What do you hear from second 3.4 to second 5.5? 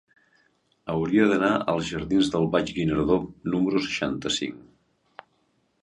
número seixanta-cinc.